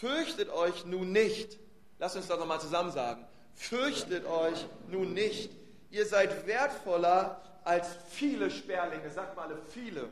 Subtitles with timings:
[0.00, 1.58] fürchtet euch nun nicht.
[1.98, 3.26] Lasst uns das nochmal zusammen sagen.
[3.54, 5.50] Fürchtet euch nun nicht.
[5.90, 9.10] Ihr seid wertvoller als viele Sperlinge.
[9.10, 10.08] Sagt mal alle viele.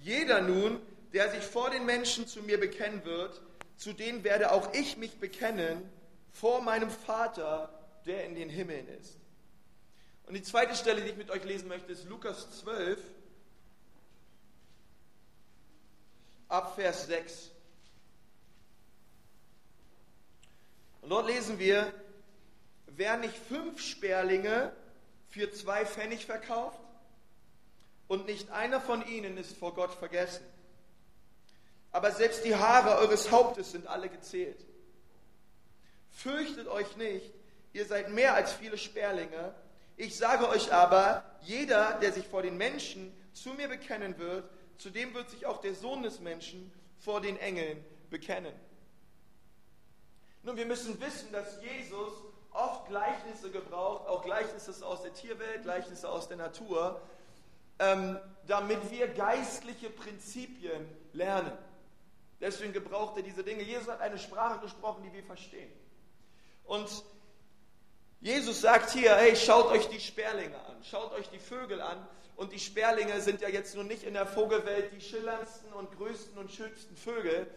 [0.00, 0.80] Jeder nun,
[1.12, 3.40] der sich vor den Menschen zu mir bekennen wird,
[3.76, 5.82] zu denen werde auch ich mich bekennen
[6.32, 7.68] vor meinem Vater,
[8.06, 9.18] der in den Himmeln ist.
[10.26, 12.98] Und die zweite Stelle, die ich mit euch lesen möchte, ist Lukas 12,
[16.48, 17.50] ab Vers 6.
[21.06, 21.94] Und dort lesen wir,
[22.86, 24.72] wer nicht fünf Sperlinge
[25.28, 26.80] für zwei Pfennig verkauft
[28.08, 30.44] und nicht einer von ihnen ist vor Gott vergessen.
[31.92, 34.66] Aber selbst die Haare eures Hauptes sind alle gezählt.
[36.10, 37.32] Fürchtet euch nicht,
[37.72, 39.54] ihr seid mehr als viele Sperlinge.
[39.96, 44.90] Ich sage euch aber, jeder, der sich vor den Menschen zu mir bekennen wird, zu
[44.90, 48.54] dem wird sich auch der Sohn des Menschen vor den Engeln bekennen.
[50.46, 52.12] Nun, wir müssen wissen, dass Jesus
[52.52, 57.00] oft Gleichnisse gebraucht, auch Gleichnisse aus der Tierwelt, Gleichnisse aus der Natur,
[57.80, 58.16] ähm,
[58.46, 61.50] damit wir geistliche Prinzipien lernen.
[62.40, 63.64] Deswegen gebraucht er diese Dinge.
[63.64, 65.72] Jesus hat eine Sprache gesprochen, die wir verstehen.
[66.62, 66.88] Und
[68.20, 72.06] Jesus sagt hier, hey, schaut euch die Sperlinge an, schaut euch die Vögel an.
[72.36, 76.38] Und die Sperlinge sind ja jetzt nun nicht in der Vogelwelt die schillerndsten und größten
[76.38, 77.48] und schönsten Vögel.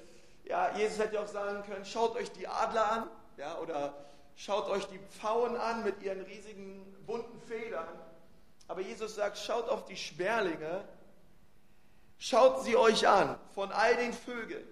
[0.50, 3.94] Ja, Jesus hätte auch sagen können, schaut euch die Adler an, ja, oder
[4.36, 7.88] schaut euch die Pfauen an mit ihren riesigen bunten Federn.
[8.68, 10.84] Aber Jesus sagt, schaut auf die Sperlinge,
[12.18, 14.68] schaut sie euch an von all den Vögeln.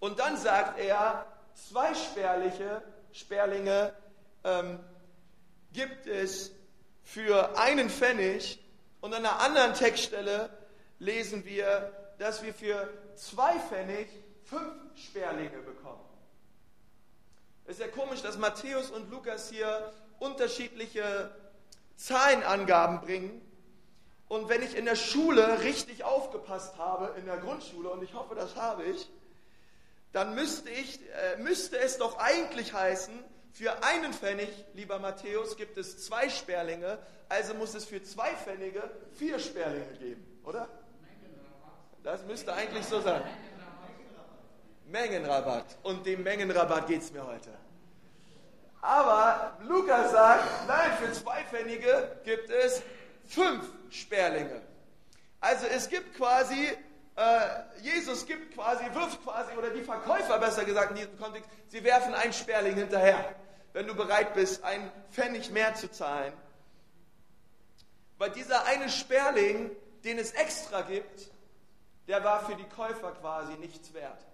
[0.00, 2.82] Und dann sagt er, zwei Sperliche,
[3.12, 3.92] Sperlinge
[4.42, 4.80] ähm,
[5.72, 6.50] gibt es
[7.04, 8.58] für einen Pfennig.
[9.00, 10.50] Und an einer anderen Textstelle
[10.98, 12.88] lesen wir, dass wir für
[13.18, 14.08] zwei Pfennig
[14.44, 16.04] fünf Sperlinge bekommen.
[17.66, 21.30] Es ist ja komisch, dass Matthäus und Lukas hier unterschiedliche
[21.96, 23.42] Zahlenangaben bringen.
[24.28, 28.34] Und wenn ich in der Schule richtig aufgepasst habe, in der Grundschule, und ich hoffe,
[28.34, 29.10] das habe ich,
[30.12, 33.12] dann müsste, ich, äh, müsste es doch eigentlich heißen,
[33.52, 36.98] für einen Pfennig, lieber Matthäus, gibt es zwei Sperlinge,
[37.28, 40.68] also muss es für zwei Pfennige vier Sperlinge geben, oder?
[42.02, 43.22] Das müsste eigentlich so sein.
[44.86, 45.76] Mengenrabatt.
[45.82, 47.50] Und dem Mengenrabatt geht es mir heute.
[48.80, 52.82] Aber Lukas sagt, nein, für zwei Pfennige gibt es
[53.26, 54.62] fünf Sperlinge.
[55.40, 56.76] Also es gibt quasi
[57.18, 61.82] äh, Jesus gibt quasi, wirft quasi, oder die Verkäufer besser gesagt in diesem Kontext, sie
[61.82, 63.34] werfen einen Sperling hinterher,
[63.72, 66.32] wenn du bereit bist, einen Pfennig mehr zu zahlen.
[68.18, 69.72] Weil dieser eine Sperling,
[70.04, 71.32] den es extra gibt,
[72.08, 74.26] der war für die Käufer quasi nichts wert.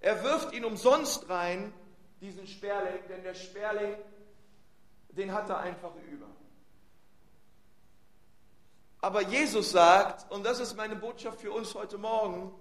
[0.00, 1.72] Er wirft ihn umsonst rein,
[2.20, 3.96] diesen Sperling, denn der Sperling,
[5.08, 6.26] den hat er einfach über.
[9.00, 12.52] Aber Jesus sagt, und das ist meine Botschaft für uns heute Morgen,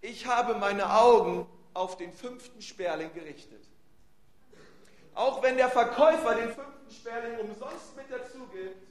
[0.00, 3.64] ich habe meine Augen auf den fünften Sperling gerichtet.
[5.14, 8.86] Auch wenn der Verkäufer den fünften Sperling umsonst mit dazu gibt,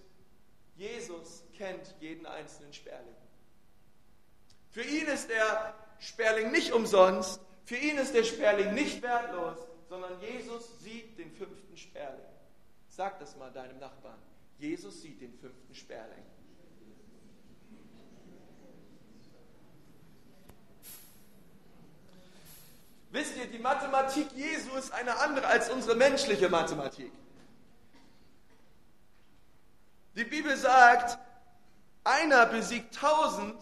[0.76, 3.16] Jesus kennt jeden einzelnen Sperling.
[4.72, 10.20] Für ihn ist der Sperling nicht umsonst, für ihn ist der Sperling nicht wertlos, sondern
[10.22, 12.26] Jesus sieht den fünften Sperling.
[12.88, 14.18] Sag das mal deinem Nachbarn.
[14.58, 16.26] Jesus sieht den fünften Sperling.
[23.12, 27.12] Wisst ihr, die Mathematik Jesu ist eine andere als unsere menschliche Mathematik.
[30.16, 31.20] Die Bibel sagt,
[32.32, 33.62] einer besiegt tausend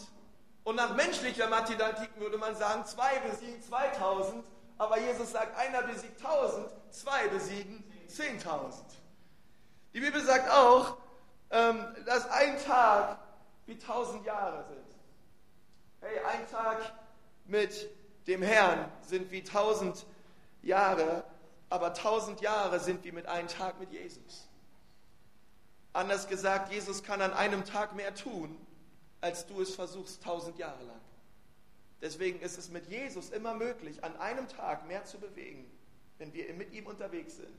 [0.63, 4.45] und nach menschlicher Mathematik würde man sagen, zwei besiegen 2000,
[4.77, 8.85] aber Jesus sagt, einer besiegt tausend, zwei besiegen zehntausend.
[9.93, 10.97] Die Bibel sagt auch,
[11.49, 13.17] ähm, dass ein Tag
[13.65, 14.95] wie tausend Jahre sind.
[16.01, 16.93] Hey, ein Tag
[17.45, 17.89] mit
[18.27, 20.05] dem Herrn sind wie tausend
[20.61, 21.23] Jahre,
[21.71, 24.48] aber tausend Jahre sind wie mit einem Tag mit Jesus.
[25.99, 28.57] Anders gesagt, Jesus kann an einem Tag mehr tun,
[29.19, 31.01] als du es versuchst tausend Jahre lang.
[32.01, 35.69] Deswegen ist es mit Jesus immer möglich, an einem Tag mehr zu bewegen,
[36.17, 37.53] wenn wir mit ihm unterwegs sind,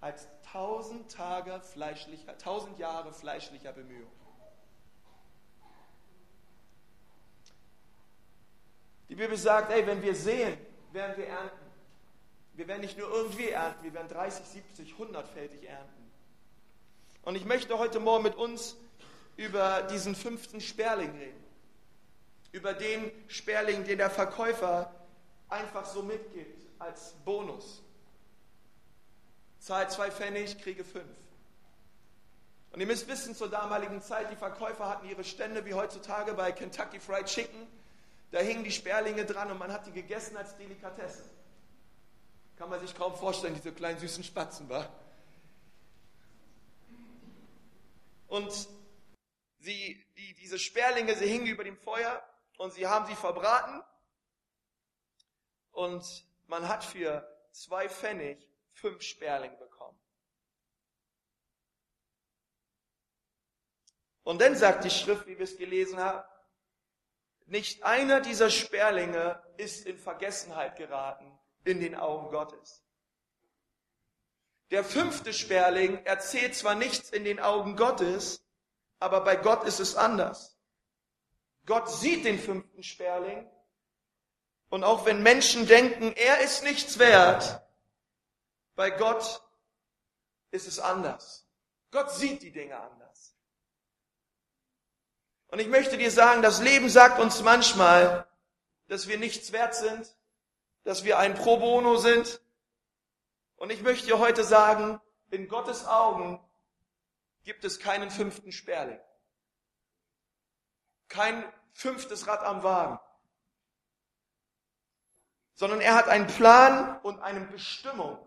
[0.00, 4.12] als tausend Tage fleischlicher, tausend Jahre fleischlicher Bemühung.
[9.08, 10.56] Die Bibel sagt, ey, wenn wir sehen,
[10.92, 11.66] werden wir ernten.
[12.54, 16.05] Wir werden nicht nur irgendwie ernten, wir werden 30, 70, 100-fältig ernten.
[17.26, 18.76] Und ich möchte heute Morgen mit uns
[19.36, 21.44] über diesen fünften Sperling reden.
[22.52, 24.94] Über den Sperling, den der Verkäufer
[25.48, 27.82] einfach so mitgibt als Bonus.
[29.58, 31.10] Zahl zwei Pfennig, kriege fünf.
[32.70, 36.52] Und ihr müsst wissen, zur damaligen Zeit, die Verkäufer hatten ihre Stände wie heutzutage bei
[36.52, 37.66] Kentucky Fried Chicken.
[38.30, 41.24] Da hingen die Sperlinge dran und man hat die gegessen als Delikatesse.
[42.56, 44.88] Kann man sich kaum vorstellen, diese kleinen süßen Spatzen, war.
[48.26, 48.52] Und
[49.58, 52.22] sie, die, diese Sperlinge, sie hingen über dem Feuer
[52.58, 53.82] und sie haben sie verbraten.
[55.72, 59.98] Und man hat für zwei Pfennig fünf Sperlinge bekommen.
[64.22, 66.26] Und dann sagt die Schrift, wie wir es gelesen haben,
[67.46, 72.85] nicht einer dieser Sperlinge ist in Vergessenheit geraten in den Augen Gottes.
[74.70, 78.44] Der fünfte Sperling erzählt zwar nichts in den Augen Gottes,
[78.98, 80.56] aber bei Gott ist es anders.
[81.66, 83.48] Gott sieht den fünften Sperling
[84.68, 87.62] und auch wenn Menschen denken, er ist nichts wert,
[88.74, 89.42] bei Gott
[90.50, 91.46] ist es anders.
[91.90, 93.34] Gott sieht die Dinge anders.
[95.48, 98.26] Und ich möchte dir sagen, das Leben sagt uns manchmal,
[98.88, 100.16] dass wir nichts wert sind,
[100.84, 102.40] dass wir ein Pro Bono sind.
[103.56, 105.00] Und ich möchte dir heute sagen,
[105.30, 106.40] in Gottes Augen
[107.42, 109.00] gibt es keinen fünften Sperling.
[111.08, 112.98] Kein fünftes Rad am Wagen.
[115.54, 118.18] Sondern er hat einen Plan und eine Bestimmung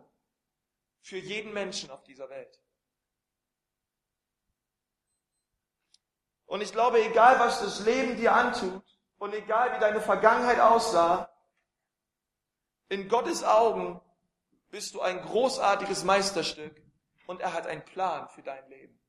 [1.02, 2.60] für jeden Menschen auf dieser Welt.
[6.48, 8.84] Und ich glaube, egal was das Leben dir antut
[9.20, 11.32] und egal wie deine Vergangenheit aussah,
[12.88, 14.02] in Gottes Augen
[14.70, 16.82] bist du ein großartiges Meisterstück
[17.28, 19.00] und er hat einen Plan für dein Leben.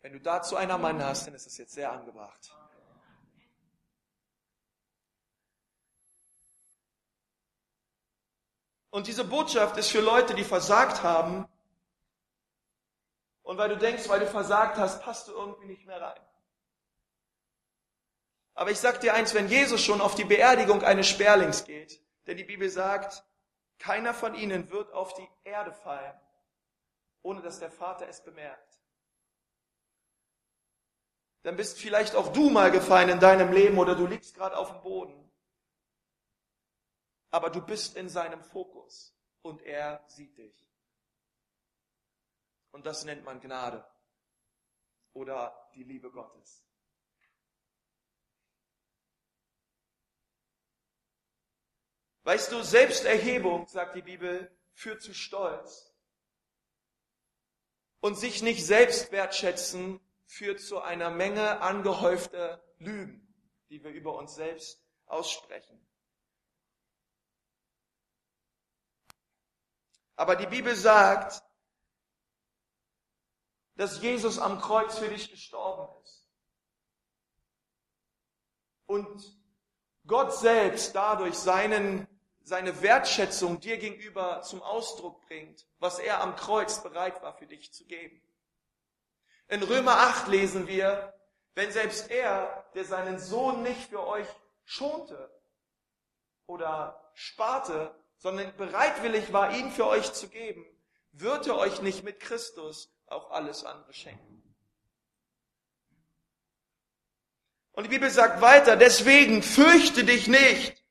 [0.00, 2.54] Wenn du dazu einer Mann hast, dann ist es jetzt sehr angebracht.
[8.90, 11.48] Und diese Botschaft ist für Leute, die versagt haben.
[13.42, 16.20] Und weil du denkst, weil du versagt hast, passt du irgendwie nicht mehr rein.
[18.54, 22.36] Aber ich sag dir eins, wenn Jesus schon auf die Beerdigung eines Sperlings geht, denn
[22.36, 23.24] die Bibel sagt,
[23.84, 26.14] keiner von ihnen wird auf die Erde fallen,
[27.22, 28.80] ohne dass der Vater es bemerkt.
[31.42, 34.70] Dann bist vielleicht auch du mal gefallen in deinem Leben oder du liegst gerade auf
[34.70, 35.24] dem Boden
[37.34, 40.70] aber du bist in seinem Fokus und er sieht dich.
[42.70, 43.84] Und das nennt man Gnade
[45.14, 46.64] oder die Liebe Gottes.
[52.24, 55.94] Weißt du, Selbsterhebung, sagt die Bibel, führt zu Stolz.
[58.00, 63.34] Und sich nicht selbst wertschätzen führt zu einer Menge angehäufter Lügen,
[63.70, 65.80] die wir über uns selbst aussprechen.
[70.16, 71.42] Aber die Bibel sagt,
[73.76, 76.28] dass Jesus am Kreuz für dich gestorben ist.
[78.86, 79.44] Und
[80.06, 82.06] Gott selbst dadurch seinen,
[82.44, 87.72] seine Wertschätzung dir gegenüber zum Ausdruck bringt, was er am Kreuz bereit war für dich
[87.72, 88.22] zu geben.
[89.48, 91.14] In Römer 8 lesen wir,
[91.54, 94.28] wenn selbst er, der seinen Sohn nicht für euch
[94.64, 95.30] schonte
[96.46, 100.66] oder sparte, sondern bereitwillig war, ihn für euch zu geben,
[101.12, 104.42] wird er euch nicht mit Christus auch alles andere schenken.
[107.72, 110.83] Und die Bibel sagt weiter, deswegen fürchte dich nicht.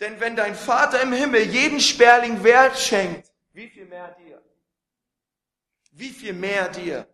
[0.00, 4.42] Denn wenn dein Vater im Himmel jeden Sperling Wert schenkt, wie viel mehr dir?
[5.92, 7.08] Wie viel mehr dir?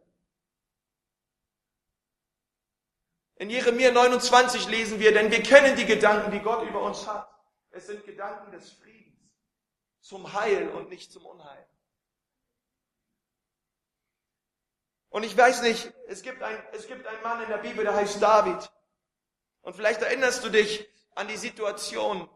[3.36, 7.28] In Jeremia 29 lesen wir, denn wir kennen die Gedanken, die Gott über uns hat.
[7.70, 9.18] Es sind Gedanken des Friedens
[10.00, 11.66] zum Heil und nicht zum Unheil.
[15.08, 17.94] Und ich weiß nicht, es gibt, ein, es gibt einen Mann in der Bibel, der
[17.94, 18.70] heißt David.
[19.60, 22.28] Und vielleicht erinnerst du dich an die Situation,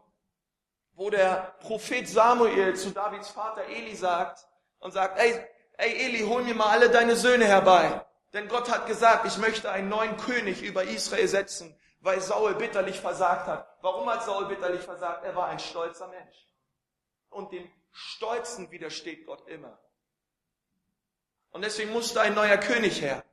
[0.97, 4.45] wo der Prophet Samuel zu Davids Vater Eli sagt
[4.79, 5.39] und sagt, ey,
[5.77, 8.05] ey Eli, hol mir mal alle deine Söhne herbei.
[8.33, 11.73] Denn Gott hat gesagt, ich möchte einen neuen König über Israel setzen
[12.07, 13.67] weil Saul bitterlich versagt hat.
[13.81, 15.23] Warum hat Saul bitterlich versagt?
[15.23, 16.47] Er war ein stolzer Mensch.
[17.29, 19.77] Und dem Stolzen widersteht Gott immer.
[21.51, 23.23] Und deswegen musste ein neuer König her.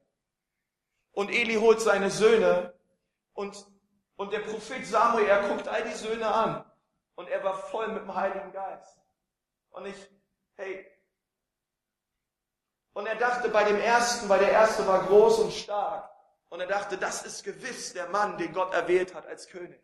[1.12, 2.74] Und Eli holt seine Söhne
[3.34, 3.66] und,
[4.16, 6.64] und der Prophet Samuel, er guckt all die Söhne an.
[7.14, 8.98] Und er war voll mit dem Heiligen Geist.
[9.70, 10.10] Und ich,
[10.56, 10.86] hey,
[12.94, 16.08] Und er dachte bei dem ersten, weil der erste war groß und stark.
[16.48, 19.82] Und er dachte, das ist gewiss der Mann, den Gott erwählt hat als König.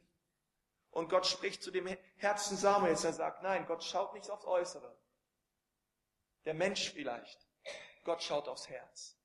[0.91, 3.05] Und Gott spricht zu dem Herzen Samuels.
[3.05, 4.97] Er sagt, nein, Gott schaut nicht aufs Äußere.
[6.45, 7.47] Der Mensch vielleicht.
[8.05, 9.17] Gott schaut aufs Herz.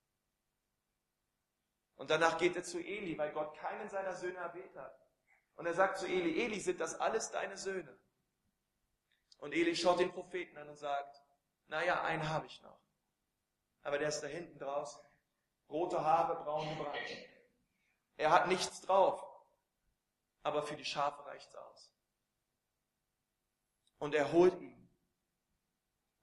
[1.95, 5.04] Und danach geht er zu Eli, weil Gott keinen seiner Söhne erwählt hat.
[5.55, 7.97] Und er sagt zu Eli, Eli, sind das alles deine Söhne?
[9.39, 11.21] Und Eli schaut den Propheten an und sagt,
[11.67, 12.79] naja, einen habe ich noch.
[13.83, 15.01] Aber der ist da hinten draußen.
[15.69, 16.97] Rote Haare, braun gebrannt.
[18.17, 19.23] Er hat nichts drauf.
[20.43, 21.91] Aber für die Schafe reicht's aus.
[23.97, 24.75] Und er holt ihn.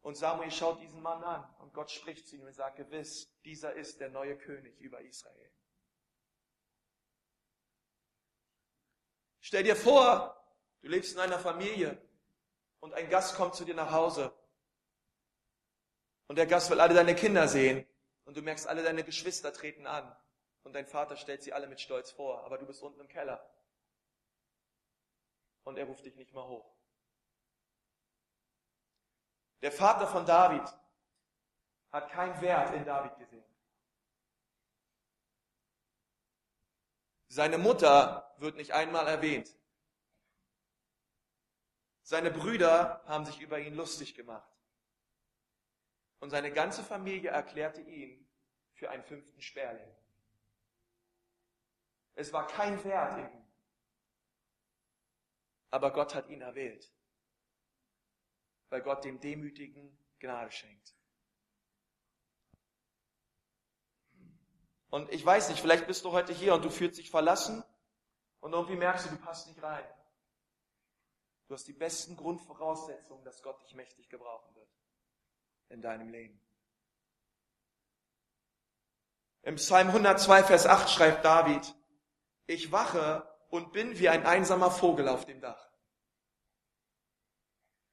[0.01, 3.73] Und Samuel schaut diesen Mann an und Gott spricht zu ihm und sagt, gewiss, dieser
[3.75, 5.53] ist der neue König über Israel.
[9.45, 10.41] Stell dir vor,
[10.83, 12.01] du lebst in einer Familie
[12.79, 14.33] und ein Gast kommt zu dir nach Hause.
[16.29, 17.85] Und der Gast will alle deine Kinder sehen.
[18.25, 20.17] Und du merkst, alle deine Geschwister treten an.
[20.63, 22.45] Und dein Vater stellt sie alle mit Stolz vor.
[22.45, 23.45] Aber du bist unten im Keller.
[25.65, 26.73] Und er ruft dich nicht mal hoch.
[29.61, 30.63] Der Vater von David
[31.91, 33.52] hat keinen Wert in David gesehen.
[37.33, 39.57] Seine Mutter wird nicht einmal erwähnt.
[42.03, 44.55] Seine Brüder haben sich über ihn lustig gemacht.
[46.21, 48.29] Und seine ganze Familie erklärte ihn
[48.75, 49.97] für einen fünften Sperling.
[52.13, 53.47] Es war kein Wert in ihm.
[55.71, 56.93] Aber Gott hat ihn erwählt,
[58.69, 60.95] weil Gott dem Demütigen Gnade schenkt.
[64.93, 67.65] Und ich weiß nicht, vielleicht bist du heute hier und du fühlst dich verlassen
[68.41, 69.85] und irgendwie merkst du, du passt nicht rein.
[71.49, 74.69] Du hast die besten Grundvoraussetzungen, dass Gott dich mächtig gebrauchen wird
[75.71, 76.39] in deinem Leben.
[79.41, 81.75] Im Psalm 102, Vers 8 schreibt David,
[82.47, 85.71] ich wache und bin wie ein einsamer Vogel auf dem Dach.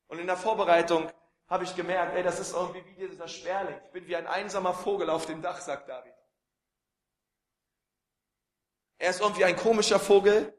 [0.09, 1.09] Und in der Vorbereitung
[1.47, 3.79] habe ich gemerkt, ey, das ist irgendwie wie dieser Sperling.
[3.85, 6.18] Ich bin wie ein einsamer Vogel auf dem Dach, sagt David.
[8.99, 10.53] Er ist irgendwie ein komischer Vogel.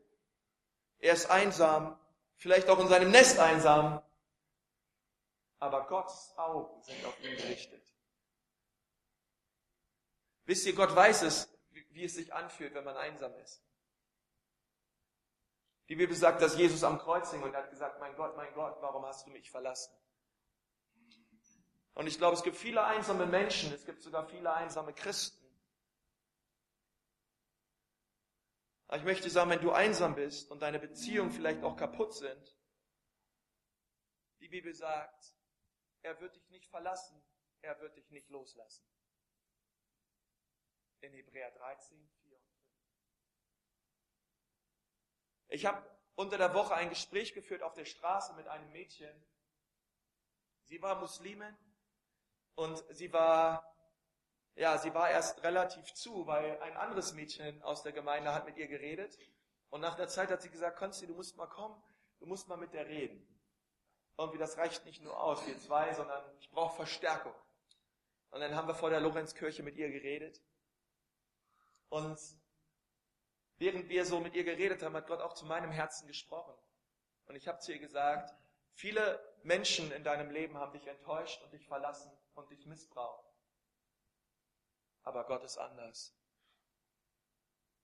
[0.99, 1.99] Er ist einsam,
[2.37, 4.03] vielleicht auch in seinem Nest einsam.
[5.59, 7.87] Aber Gottes Augen sind auf ihn gerichtet.
[10.47, 11.49] Wisst ihr, Gott weiß es,
[11.91, 13.63] wie es sich anfühlt, wenn man einsam ist.
[15.89, 18.77] Die Bibel sagt, dass Jesus am Kreuz hing und hat gesagt, mein Gott, mein Gott,
[18.81, 19.93] warum hast du mich verlassen?
[21.95, 25.40] Und ich glaube, es gibt viele einsame Menschen, es gibt sogar viele einsame Christen.
[28.91, 32.59] Aber ich möchte sagen, wenn du einsam bist und deine Beziehungen vielleicht auch kaputt sind,
[34.41, 35.33] die Bibel sagt,
[36.03, 37.23] er wird dich nicht verlassen,
[37.63, 38.85] er wird dich nicht loslassen.
[41.03, 42.65] In Hebräer 13, 4 und 5.
[45.51, 49.25] Ich habe unter der Woche ein Gespräch geführt auf der Straße mit einem Mädchen.
[50.65, 51.57] Sie war Muslimin
[52.57, 53.73] und sie war
[54.55, 58.57] ja, sie war erst relativ zu, weil ein anderes Mädchen aus der Gemeinde hat mit
[58.57, 59.19] ihr geredet.
[59.71, 61.81] Und nach der Zeit hat sie gesagt, Konsti, du musst mal kommen,
[62.19, 63.27] du musst mal mit der reden.
[64.19, 67.35] Irgendwie, das reicht nicht nur aus, wir zwei, sondern ich brauche Verstärkung.
[68.31, 70.43] Und dann haben wir vor der Lorenzkirche mit ihr geredet.
[71.89, 72.19] Und
[73.57, 76.55] während wir so mit ihr geredet haben, hat Gott auch zu meinem Herzen gesprochen.
[77.27, 78.35] Und ich habe zu ihr gesagt,
[78.75, 83.30] viele Menschen in deinem Leben haben dich enttäuscht und dich verlassen und dich missbraucht.
[85.03, 86.15] Aber Gott ist anders.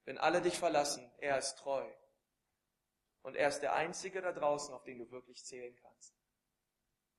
[0.04, 1.84] Wenn alle dich verlassen, er ist treu.
[3.22, 6.14] Und er ist der Einzige da draußen, auf den du wirklich zählen kannst.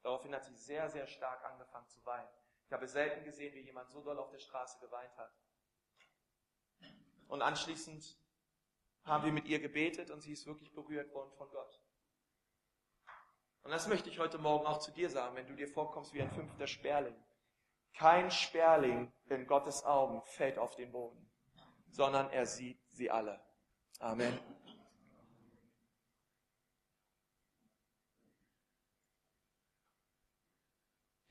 [0.04, 2.30] Daraufhin hat sie sehr, sehr stark angefangen zu weinen.
[2.66, 5.34] Ich habe selten gesehen, wie jemand so doll auf der Straße geweint hat.
[7.28, 8.18] Und anschließend
[9.04, 11.82] haben wir mit ihr gebetet und sie ist wirklich berührt worden von Gott.
[13.64, 16.22] Und das möchte ich heute Morgen auch zu dir sagen, wenn du dir vorkommst wie
[16.22, 17.22] ein fünfter Sperling.
[17.98, 21.30] Kein Sperling in Gottes Augen fällt auf den Boden,
[21.90, 23.40] sondern er sieht sie alle.
[24.00, 24.38] Amen.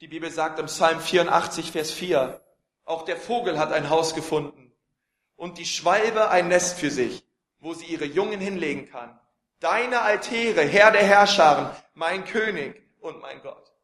[0.01, 2.41] Die Bibel sagt im Psalm 84, Vers 4,
[2.85, 4.73] auch der Vogel hat ein Haus gefunden
[5.37, 7.25] und die Schwalbe ein Nest für sich,
[7.61, 9.19] wo sie ihre Jungen hinlegen kann.
[9.61, 13.76] Deine Altäre, Herr der Herrscharen, mein König und mein Gott.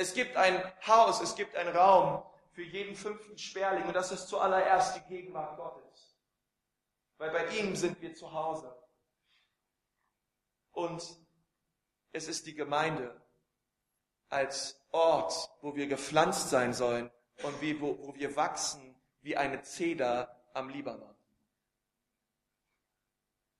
[0.00, 4.28] Es gibt ein Haus, es gibt einen Raum für jeden fünften Sperling und das ist
[4.28, 6.16] zuallererst die Gegenwart Gottes.
[7.18, 8.74] Weil bei ihm sind wir zu Hause.
[10.72, 11.02] Und
[12.12, 13.20] es ist die Gemeinde
[14.30, 17.10] als Ort, wo wir gepflanzt sein sollen,
[17.42, 21.14] und wie, wo, wo wir wachsen wie eine Zeder am Libanon.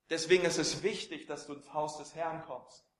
[0.09, 2.90] Deswegen ist es wichtig, dass du ins Haus des Herrn kommst.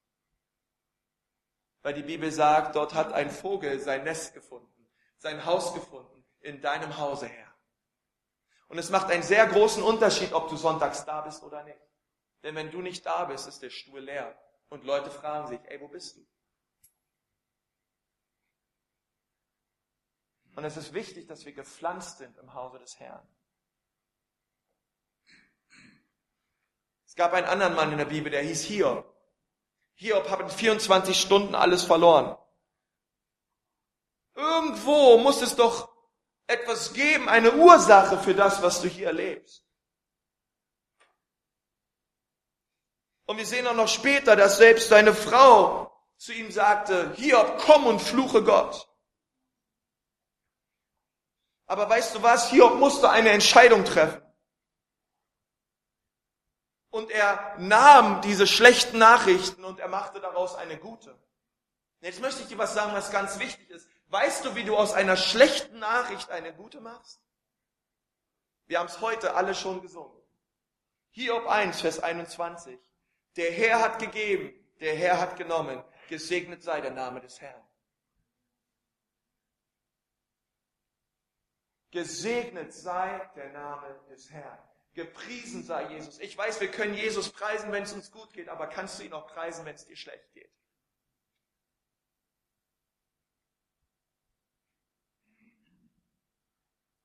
[1.82, 6.62] Weil die Bibel sagt, dort hat ein Vogel sein Nest gefunden, sein Haus gefunden, in
[6.62, 7.54] deinem Hause, Herr.
[8.68, 11.82] Und es macht einen sehr großen Unterschied, ob du sonntags da bist oder nicht.
[12.44, 14.38] Denn wenn du nicht da bist, ist der Stuhl leer.
[14.70, 16.26] Und Leute fragen sich, ey, wo bist du?
[20.56, 23.28] Und es ist wichtig, dass wir gepflanzt sind im Hause des Herrn.
[27.06, 29.21] Es gab einen anderen Mann in der Bibel, der hieß Hiob.
[30.02, 32.36] Hiob hat in 24 Stunden alles verloren.
[34.34, 35.96] Irgendwo muss es doch
[36.48, 39.64] etwas geben, eine Ursache für das, was du hier erlebst.
[43.28, 47.86] Und wir sehen auch noch später, dass selbst seine Frau zu ihm sagte, Hiob, komm
[47.86, 48.90] und fluche Gott.
[51.68, 52.50] Aber weißt du was?
[52.50, 54.24] Hiob musste eine Entscheidung treffen.
[56.92, 61.18] Und er nahm diese schlechten Nachrichten und er machte daraus eine gute.
[62.02, 63.90] Jetzt möchte ich dir was sagen, was ganz wichtig ist.
[64.08, 67.22] Weißt du, wie du aus einer schlechten Nachricht eine gute machst?
[68.68, 70.22] Wir haben es heute alle schon gesungen.
[71.12, 72.78] Hiob 1, Vers 21.
[73.38, 75.82] Der Herr hat gegeben, der Herr hat genommen.
[76.10, 77.66] Gesegnet sei der Name des Herrn.
[81.92, 84.71] Gesegnet sei der Name des Herrn.
[84.94, 86.20] Gepriesen sei Jesus.
[86.20, 89.14] Ich weiß, wir können Jesus preisen, wenn es uns gut geht, aber kannst du ihn
[89.14, 90.52] auch preisen, wenn es dir schlecht geht?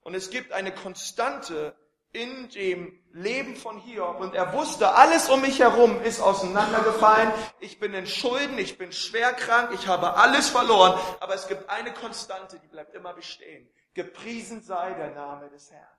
[0.00, 1.76] Und es gibt eine Konstante
[2.12, 7.32] in dem Leben von Hiob und er wusste, alles um mich herum ist auseinandergefallen.
[7.60, 11.68] Ich bin in Schulden, ich bin schwer krank, ich habe alles verloren, aber es gibt
[11.68, 13.68] eine Konstante, die bleibt immer bestehen.
[13.94, 15.95] Gepriesen sei der Name des Herrn.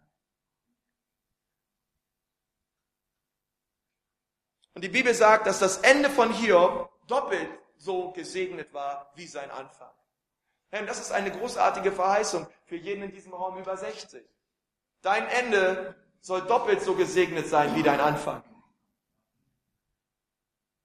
[4.77, 9.49] Und die Bibel sagt, dass das Ende von Hiob doppelt so gesegnet war wie sein
[9.49, 9.89] Anfang.
[10.69, 14.23] Und das ist eine großartige Verheißung für jeden in diesem Raum über 60.
[15.01, 18.43] Dein Ende soll doppelt so gesegnet sein wie dein Anfang.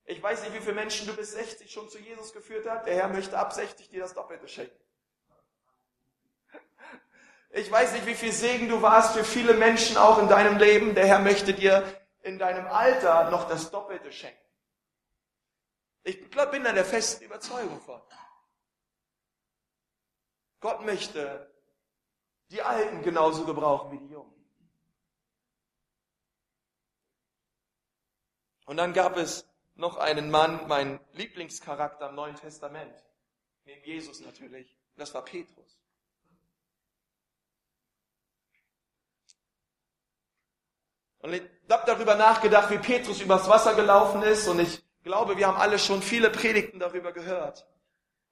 [0.07, 2.87] Ich weiß nicht, wie viele Menschen du bis 60 schon zu Jesus geführt hast.
[2.87, 4.83] Der Herr möchte ab 60 dir das Doppelte schenken.
[7.51, 10.95] Ich weiß nicht, wie viel Segen du warst für viele Menschen auch in deinem Leben.
[10.95, 11.85] Der Herr möchte dir
[12.23, 14.39] in deinem Alter noch das Doppelte schenken.
[16.05, 18.01] Ich bin da der festen Überzeugung von.
[20.61, 21.53] Gott möchte
[22.51, 24.33] die Alten genauso gebrauchen wie die Jungen.
[28.67, 32.95] Und dann gab es noch einen Mann, mein Lieblingscharakter im Neuen Testament,
[33.65, 35.82] neben Jesus natürlich, das war Petrus.
[41.23, 45.47] Und ich habe darüber nachgedacht, wie Petrus übers Wasser gelaufen ist und ich glaube, wir
[45.47, 47.67] haben alle schon viele Predigten darüber gehört.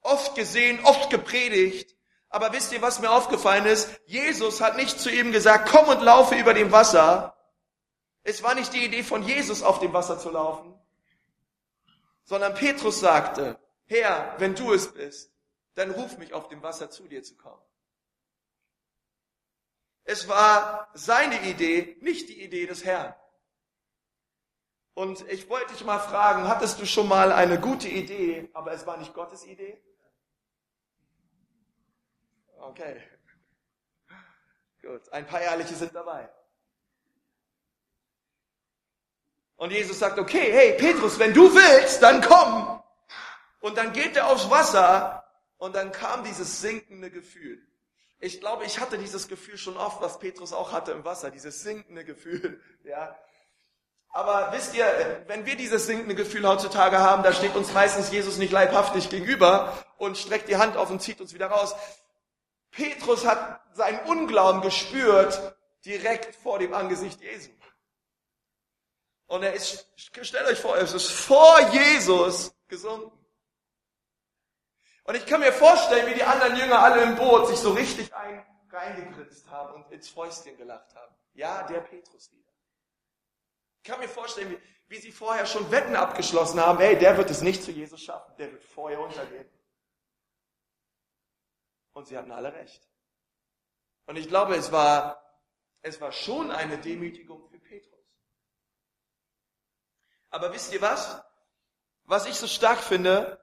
[0.02, 1.96] Oft gesehen, oft gepredigt.
[2.28, 3.90] Aber wisst ihr, was mir aufgefallen ist?
[4.06, 7.36] Jesus hat nicht zu ihm gesagt, komm und laufe über dem Wasser.
[8.22, 10.74] Es war nicht die Idee von Jesus, auf dem Wasser zu laufen,
[12.24, 15.32] sondern Petrus sagte, Herr, wenn du es bist,
[15.74, 17.62] dann ruf mich auf dem Wasser zu dir zu kommen.
[20.10, 23.14] Es war seine Idee, nicht die Idee des Herrn.
[24.94, 28.84] Und ich wollte dich mal fragen, hattest du schon mal eine gute Idee, aber es
[28.88, 29.80] war nicht Gottes Idee?
[32.58, 33.00] Okay.
[34.82, 36.28] Gut, ein paar Ehrliche sind dabei.
[39.58, 42.82] Und Jesus sagt, okay, hey Petrus, wenn du willst, dann komm.
[43.60, 45.24] Und dann geht er aufs Wasser
[45.58, 47.64] und dann kam dieses sinkende Gefühl.
[48.22, 51.62] Ich glaube, ich hatte dieses Gefühl schon oft, was Petrus auch hatte im Wasser, dieses
[51.62, 53.16] sinkende Gefühl, ja.
[54.12, 54.84] Aber wisst ihr,
[55.28, 59.72] wenn wir dieses sinkende Gefühl heutzutage haben, da steht uns meistens Jesus nicht leibhaftig gegenüber
[59.98, 61.74] und streckt die Hand auf und zieht uns wieder raus.
[62.72, 67.50] Petrus hat seinen Unglauben gespürt direkt vor dem Angesicht Jesu.
[69.28, 73.19] Und er ist, stellt euch vor, es ist vor Jesus gesunken.
[75.10, 78.14] Und ich kann mir vorstellen, wie die anderen Jünger alle im Boot sich so richtig
[78.14, 81.12] ein, reingegrinst haben und ins Fäustchen gelacht haben.
[81.32, 82.52] Ja, der Petrus wieder.
[83.78, 86.78] Ich kann mir vorstellen, wie, wie sie vorher schon Wetten abgeschlossen haben.
[86.78, 88.36] Hey, der wird es nicht zu Jesus schaffen.
[88.38, 89.50] Der wird vorher untergehen.
[91.92, 92.88] Und sie hatten alle recht.
[94.06, 95.20] Und ich glaube, es war,
[95.82, 98.06] es war schon eine Demütigung für Petrus.
[100.28, 101.20] Aber wisst ihr was?
[102.04, 103.39] Was ich so stark finde,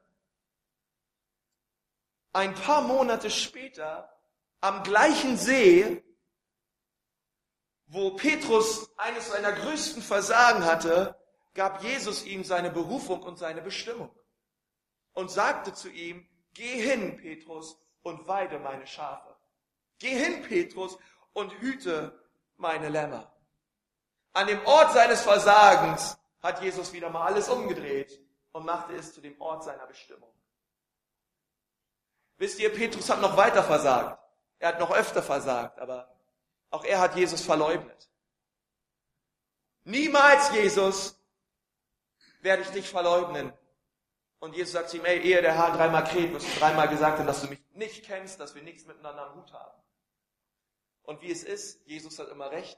[2.33, 4.09] ein paar Monate später
[4.61, 6.03] am gleichen See,
[7.87, 11.17] wo Petrus eines seiner größten Versagen hatte,
[11.53, 14.11] gab Jesus ihm seine Berufung und seine Bestimmung
[15.13, 19.35] und sagte zu ihm, geh hin, Petrus, und weide meine Schafe.
[19.99, 20.97] Geh hin, Petrus,
[21.33, 22.17] und hüte
[22.55, 23.31] meine Lämmer.
[24.33, 29.21] An dem Ort seines Versagens hat Jesus wieder mal alles umgedreht und machte es zu
[29.21, 30.31] dem Ort seiner Bestimmung.
[32.37, 34.21] Wisst ihr, Petrus hat noch weiter versagt.
[34.59, 36.15] Er hat noch öfter versagt, aber
[36.69, 38.09] auch er hat Jesus verleugnet.
[39.83, 41.19] Niemals, Jesus,
[42.41, 43.53] werde ich dich verleugnen.
[44.39, 47.17] Und Jesus sagt zu ihm, ey, ehe der Herr dreimal kräht, wirst du dreimal gesagt
[47.17, 49.81] haben, dass du mich nicht kennst, dass wir nichts miteinander am Hut haben.
[51.03, 52.77] Und wie es ist, Jesus hat immer recht,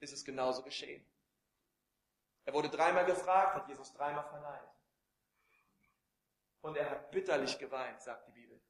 [0.00, 1.04] ist es genauso geschehen.
[2.44, 4.68] Er wurde dreimal gefragt, hat Jesus dreimal verneint.
[6.60, 8.60] Und er hat bitterlich geweint, sagt die Bibel.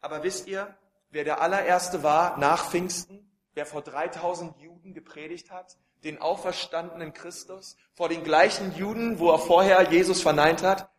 [0.00, 0.76] Aber wisst ihr,
[1.10, 7.76] wer der allererste war nach Pfingsten, wer vor 3000 Juden gepredigt hat, den auferstandenen Christus,
[7.92, 10.90] vor den gleichen Juden, wo er vorher Jesus verneint hat?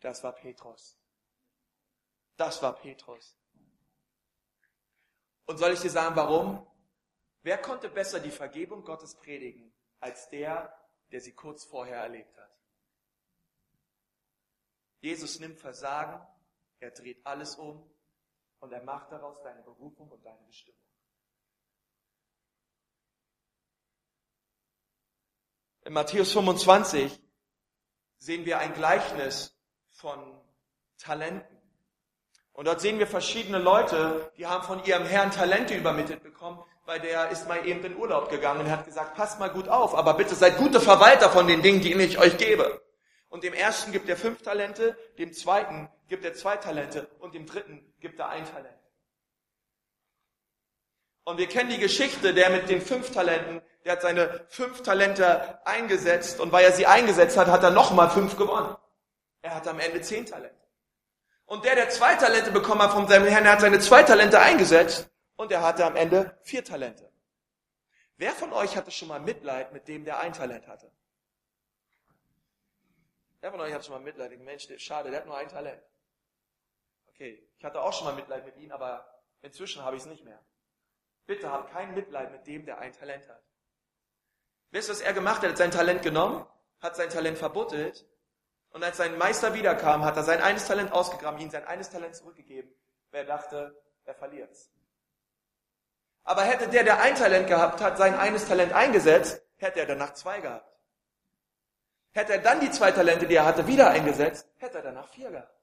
[0.00, 0.98] Das war Petrus.
[2.36, 3.36] Das war Petrus.
[5.46, 6.66] Und soll ich dir sagen, warum?
[7.42, 10.72] Wer konnte besser die Vergebung Gottes predigen, als der,
[11.12, 12.50] der sie kurz vorher erlebt hat?
[15.00, 16.20] Jesus nimmt Versagen,
[16.78, 17.89] er dreht alles um
[18.60, 20.80] und er macht daraus deine Berufung und deine Bestimmung.
[25.82, 27.20] In Matthäus 25
[28.18, 29.56] sehen wir ein Gleichnis
[29.88, 30.38] von
[30.98, 31.56] Talenten.
[32.52, 37.00] Und dort sehen wir verschiedene Leute, die haben von ihrem Herrn Talente übermittelt bekommen, weil
[37.00, 40.14] der ist mal eben in Urlaub gegangen und hat gesagt, passt mal gut auf, aber
[40.14, 42.82] bitte seid gute Verwalter von den Dingen, die ich euch gebe.
[43.30, 47.46] Und dem ersten gibt er fünf Talente, dem zweiten gibt er zwei Talente und dem
[47.46, 48.76] dritten gibt er ein Talent.
[51.22, 55.64] Und wir kennen die Geschichte, der mit den fünf Talenten, der hat seine fünf Talente
[55.64, 58.76] eingesetzt und weil er sie eingesetzt hat, hat er nochmal fünf gewonnen.
[59.42, 60.56] Er hat am Ende zehn Talente.
[61.46, 64.40] Und der, der zwei Talente bekommen hat von seinem Herrn, der hat seine zwei Talente
[64.40, 67.08] eingesetzt und er hatte am Ende vier Talente.
[68.16, 70.90] Wer von euch hatte schon mal Mitleid mit dem, der ein Talent hatte?
[73.40, 74.38] Wer von euch hat schon mal Mitleid?
[74.40, 75.82] Mensch, schade, der hat nur ein Talent.
[77.08, 80.24] Okay, ich hatte auch schon mal Mitleid mit ihm, aber inzwischen habe ich es nicht
[80.24, 80.42] mehr.
[81.26, 83.42] Bitte habt kein Mitleid mit dem, der ein Talent hat.
[84.70, 85.44] Wisst ihr, was er gemacht hat?
[85.44, 86.46] Er hat sein Talent genommen,
[86.80, 88.06] hat sein Talent verbuttelt
[88.70, 92.16] und als sein Meister wiederkam, hat er sein eines Talent ausgegraben, ihm sein eines Talent
[92.16, 92.74] zurückgegeben,
[93.10, 94.70] Wer dachte, er verliert's.
[96.22, 100.14] Aber hätte der, der ein Talent gehabt hat, sein eines Talent eingesetzt, hätte er danach
[100.14, 100.69] zwei gehabt.
[102.12, 105.30] Hätte er dann die zwei Talente, die er hatte, wieder eingesetzt, hätte er danach vier
[105.30, 105.54] gehabt.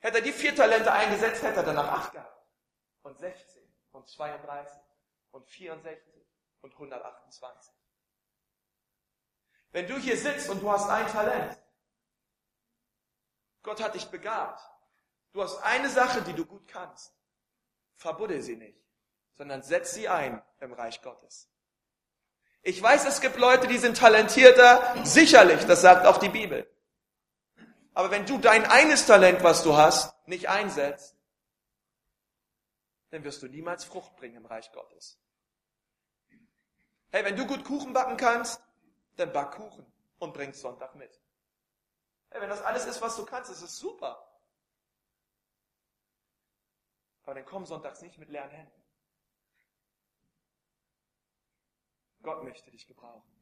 [0.00, 2.46] Hätte er die vier Talente eingesetzt, hätte er danach acht gehabt.
[3.02, 3.62] Und 16
[3.92, 4.80] und 32
[5.32, 6.26] und 64
[6.62, 7.74] und 128.
[9.72, 11.58] Wenn du hier sitzt und du hast ein Talent,
[13.62, 14.62] Gott hat dich begabt,
[15.32, 17.12] du hast eine Sache, die du gut kannst,
[17.96, 18.80] verbuddel sie nicht,
[19.34, 21.50] sondern setz sie ein im Reich Gottes.
[22.66, 26.68] Ich weiß, es gibt Leute, die sind talentierter, sicherlich, das sagt auch die Bibel.
[27.94, 31.16] Aber wenn du dein eines Talent, was du hast, nicht einsetzt,
[33.10, 35.16] dann wirst du niemals Frucht bringen im Reich Gottes.
[37.10, 38.60] Hey, wenn du gut Kuchen backen kannst,
[39.14, 39.86] dann back Kuchen
[40.18, 41.20] und bring's Sonntag mit.
[42.30, 44.28] Hey, wenn das alles ist, was du kannst, ist es super.
[47.22, 48.85] Aber dann komm sonntags nicht mit leeren Händen.
[52.26, 53.32] Gott möchte dich gebrauchen.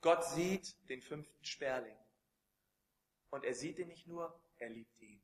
[0.00, 1.96] Gott sieht den fünften Sperling.
[3.30, 5.20] Und er sieht ihn nicht nur, er liebt ihn.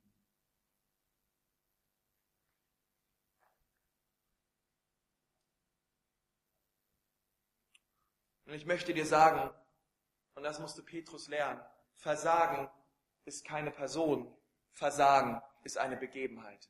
[8.47, 9.49] Und ich möchte dir sagen,
[10.35, 12.69] und das musste Petrus lernen, Versagen
[13.25, 14.37] ist keine Person,
[14.73, 16.69] Versagen ist eine Begebenheit.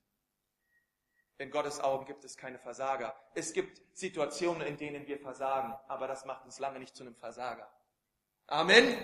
[1.39, 3.15] In Gottes Augen gibt es keine Versager.
[3.35, 7.15] Es gibt Situationen, in denen wir versagen, aber das macht uns lange nicht zu einem
[7.15, 7.71] Versager.
[8.47, 8.97] Amen.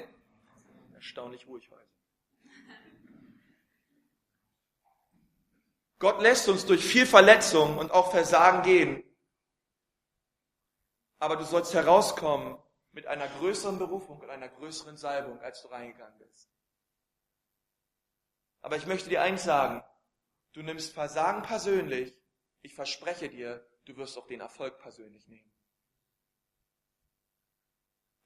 [0.95, 1.93] Erstaunlich ruhig heute.
[5.99, 9.05] Gott lässt uns durch viel Verletzung und auch Versagen gehen.
[11.19, 12.59] Aber du sollst herauskommen
[12.93, 16.51] mit einer größeren Berufung und einer größeren Salbung, als du reingegangen bist.
[18.63, 19.85] Aber ich möchte dir eins sagen.
[20.53, 22.15] Du nimmst Versagen persönlich
[22.63, 25.53] ich verspreche dir, du wirst auch den Erfolg persönlich nehmen.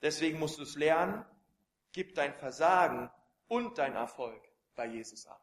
[0.02, 1.24] Deswegen musst du es lernen,
[1.92, 3.10] gib dein Versagen
[3.48, 4.42] und dein Erfolg
[4.74, 5.42] bei Jesus ab.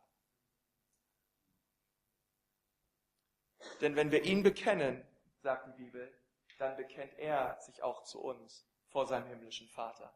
[3.81, 5.05] Denn wenn wir ihn bekennen,
[5.41, 6.13] sagt die Bibel,
[6.59, 10.13] dann bekennt er sich auch zu uns vor seinem himmlischen Vater.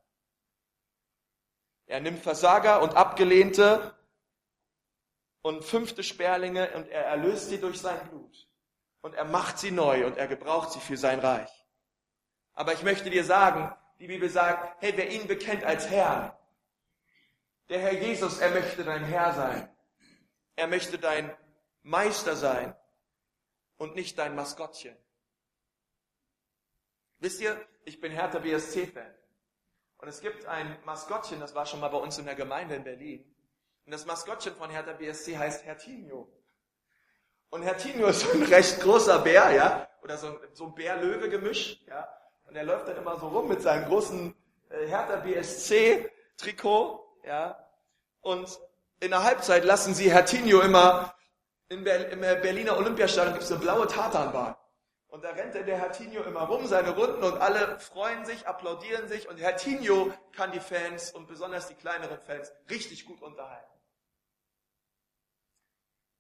[1.88, 3.98] Er nimmt Versager und Abgelehnte
[5.42, 8.47] und fünfte Sperlinge und er erlöst sie durch sein Blut.
[9.08, 11.50] Und er macht sie neu und er gebraucht sie für sein Reich.
[12.52, 16.34] Aber ich möchte dir sagen, die Bibel sagt, hey, wer ihn bekennt als Herrn,
[17.70, 19.74] der Herr Jesus, er möchte dein Herr sein.
[20.58, 21.34] Er möchte dein
[21.84, 22.76] Meister sein
[23.78, 24.98] und nicht dein Maskottchen.
[27.20, 29.16] Wisst ihr, ich bin Hertha BSC-Fan.
[30.00, 32.84] Und es gibt ein Maskottchen, das war schon mal bei uns in der Gemeinde in
[32.84, 33.24] Berlin.
[33.86, 36.30] Und das Maskottchen von Hertha BSC heißt Hertinho.
[37.50, 42.08] Und Hertinho ist so ein recht großer Bär, ja, oder so, so ein Bär-Löwe-Gemisch, ja.
[42.48, 44.36] Und er läuft dann immer so rum mit seinem großen
[44.70, 47.58] äh, Hertha BSC-Trikot, ja.
[48.22, 48.60] Und
[49.00, 51.14] in der Halbzeit lassen sie Hertinho immer,
[51.70, 54.56] in Ber im Berliner Olympiastadion gibt es eine blaue Tatanbahn.
[55.10, 59.28] Und da rennt der Hertinho immer rum, seine Runden, und alle freuen sich, applaudieren sich.
[59.28, 63.77] Und Hertinho kann die Fans und besonders die kleineren Fans richtig gut unterhalten.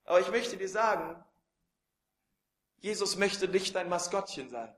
[0.07, 1.21] Aber ich möchte dir sagen,
[2.77, 4.73] Jesus möchte nicht dein Maskottchen sein.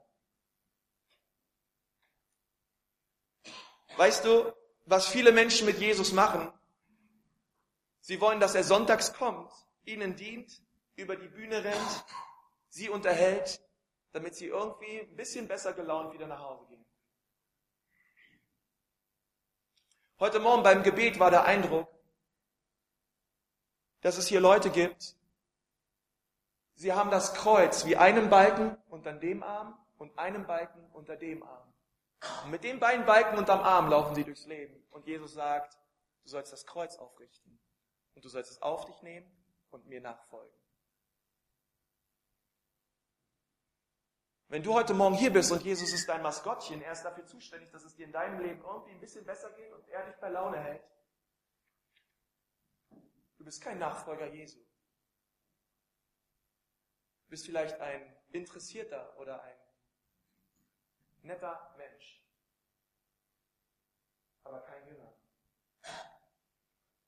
[3.96, 4.52] Weißt du,
[4.86, 6.52] was viele Menschen mit Jesus machen?
[8.02, 9.52] Sie wollen, dass er sonntags kommt,
[9.86, 10.64] ihnen dient,
[10.96, 12.06] über die Bühne rennt,
[12.70, 13.62] sie unterhält,
[14.14, 16.86] damit sie irgendwie ein bisschen besser gelaunt wieder nach Hause gehen.
[20.20, 21.88] Heute Morgen beim Gebet war der Eindruck,
[24.02, 25.19] dass es hier Leute gibt,
[26.80, 31.44] sie haben das Kreuz wie einen Balken unter dem Arm und einen Balken unter dem
[31.44, 31.74] Arm.
[32.46, 34.82] Und mit den beiden Balken unterm Arm laufen sie durchs Leben.
[34.90, 35.78] Und Jesus sagt,
[36.24, 37.60] du sollst das Kreuz aufrichten.
[38.16, 39.30] Und du sollst es auf dich nehmen
[39.72, 40.58] und mir nachfolgen.
[44.48, 47.72] Wenn du heute Morgen hier bist und Jesus ist dein Maskottchen, er ist dafür zuständig,
[47.72, 50.30] dass es dir in deinem Leben irgendwie ein bisschen besser geht und er dich bei
[50.30, 50.84] Laune hält.
[53.38, 54.60] Du bist kein Nachfolger Jesu.
[57.30, 59.58] Bist vielleicht ein interessierter oder ein
[61.22, 62.24] netter Mensch,
[64.44, 65.14] aber kein Jünger.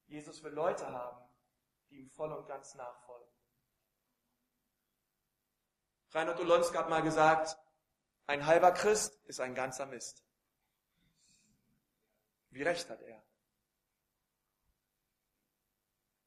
[0.08, 1.18] Jesus will Leute haben,
[1.90, 3.28] die ihm voll und ganz nachfolgen.
[6.12, 7.58] Reinhard Olonska hat mal gesagt,
[8.28, 10.24] ein halber Christ ist ein ganzer Mist.
[12.50, 13.24] Wie recht hat er?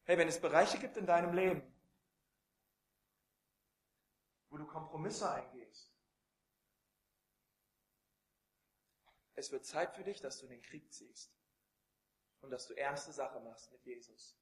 [0.05, 1.74] Hey, wenn es Bereiche gibt in deinem Leben,
[4.55, 5.93] wo du Kompromisse eingehst,
[9.35, 11.35] es wird Zeit für dich, dass du den Krieg ziehst
[12.41, 14.39] und dass du ernste Sache machst mit Jesus.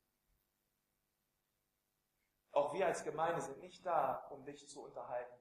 [2.51, 5.41] Auch wir als Gemeinde sind nicht da, um dich zu unterhalten.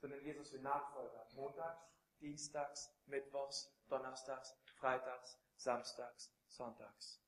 [0.00, 1.28] Sondern Jesus will Nachfolger.
[1.34, 7.22] Montags, Dienstags, Mittwochs, Donnerstags, Freitags, Samstags, Sonntags.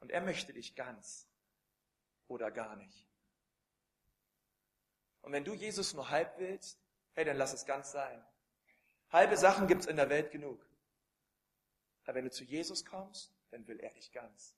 [0.00, 1.29] Und er möchte dich ganz
[2.30, 3.06] oder gar nicht.
[5.22, 6.80] Und wenn du Jesus nur halb willst,
[7.12, 8.24] hey, dann lass es ganz sein.
[9.10, 10.64] Halbe Sachen gibt's in der Welt genug.
[12.04, 14.56] Aber wenn du zu Jesus kommst, dann will er dich ganz.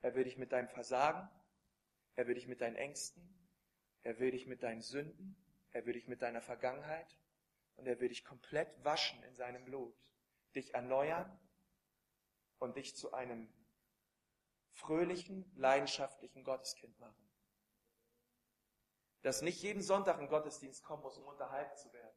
[0.00, 1.28] Er will dich mit deinem Versagen,
[2.14, 3.22] er will dich mit deinen Ängsten,
[4.02, 5.36] er will dich mit deinen Sünden,
[5.72, 7.18] er will dich mit deiner Vergangenheit
[7.76, 9.94] und er will dich komplett waschen in seinem Blut,
[10.54, 11.38] dich erneuern
[12.58, 13.52] und dich zu einem
[14.72, 17.30] fröhlichen, leidenschaftlichen Gotteskind machen.
[19.22, 22.16] Das nicht jeden Sonntag in Gottesdienst kommen muss, um unterhalten zu werden.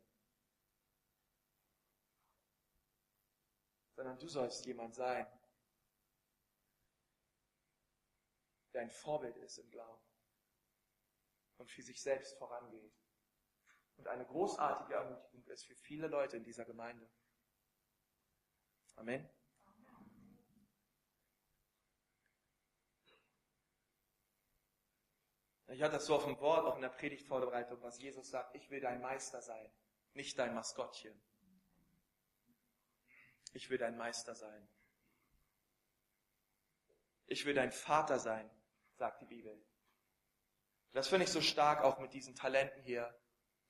[3.95, 5.27] sondern du sollst jemand sein,
[8.73, 10.01] der ein Vorbild ist im Glauben
[11.57, 12.93] und für sich selbst vorangeht
[13.97, 17.07] und eine großartige Ermutigung ist für viele Leute in dieser Gemeinde.
[18.95, 19.29] Amen.
[25.73, 28.69] Ich hatte das so auf dem Wort, auch in der Predigtvorbereitung, was Jesus sagt, ich
[28.69, 29.71] will dein Meister sein,
[30.13, 31.19] nicht dein Maskottchen
[33.53, 34.67] ich will dein Meister sein.
[37.27, 38.49] Ich will dein Vater sein,
[38.95, 39.63] sagt die Bibel.
[40.91, 43.15] Das finde ich so stark auch mit diesen Talenten hier.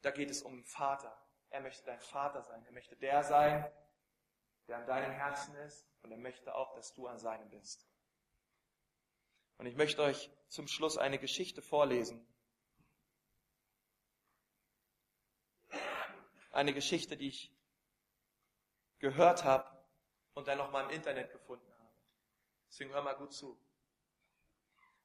[0.01, 1.15] Da geht es um den Vater.
[1.49, 2.65] Er möchte dein Vater sein.
[2.65, 3.71] Er möchte der sein,
[4.67, 5.87] der an deinem Herzen ist.
[6.01, 7.87] Und er möchte auch, dass du an seinem bist.
[9.57, 12.25] Und ich möchte euch zum Schluss eine Geschichte vorlesen.
[16.51, 17.51] Eine Geschichte, die ich
[18.99, 19.69] gehört habe
[20.33, 21.89] und dann nochmal im Internet gefunden habe.
[22.69, 23.57] Deswegen hör mal gut zu.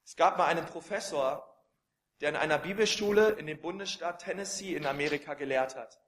[0.03, 1.45] Es gab mal einen Professor,
[2.21, 5.99] der in einer Bibelschule in dem Bundesstaat Tennessee in Amerika gelehrt hat.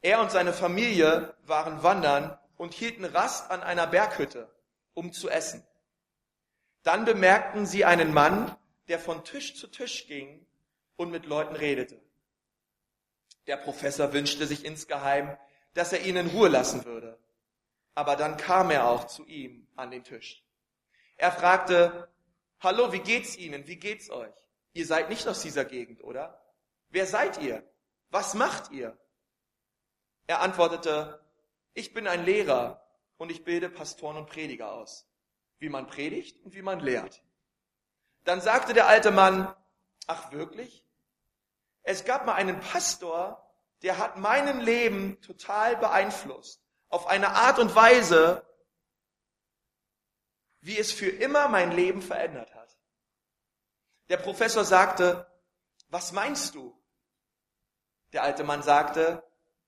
[0.00, 4.52] Er und seine Familie waren wandern und hielten Rast an einer Berghütte,
[4.94, 5.66] um zu essen.
[6.82, 8.56] Dann bemerkten sie einen Mann,
[8.88, 10.44] der von Tisch zu Tisch ging
[10.96, 12.00] und mit Leuten redete.
[13.46, 15.36] Der Professor wünschte sich insgeheim,
[15.74, 17.18] dass er ihn in Ruhe lassen würde.
[17.94, 20.44] Aber dann kam er auch zu ihm an den Tisch.
[21.16, 22.08] Er fragte,
[22.60, 23.66] Hallo, wie geht's Ihnen?
[23.66, 24.32] Wie geht's euch?
[24.72, 26.40] Ihr seid nicht aus dieser Gegend, oder?
[26.90, 27.62] Wer seid ihr?
[28.10, 28.96] Was macht ihr?
[30.26, 31.20] Er antwortete,
[31.74, 35.06] ich bin ein Lehrer und ich bilde Pastoren und Prediger aus,
[35.62, 37.22] wie man predigt und wie man lehrt.
[38.24, 39.54] Dann sagte der alte Mann,
[40.08, 40.84] ach wirklich?
[41.82, 43.48] Es gab mal einen Pastor,
[43.82, 46.60] der hat meinem Leben total beeinflusst.
[46.88, 48.44] Auf eine Art und Weise,
[50.60, 52.76] wie es für immer mein Leben verändert hat.
[54.08, 55.30] Der Professor sagte,
[55.88, 56.76] was meinst du?
[58.12, 59.22] Der alte Mann sagte,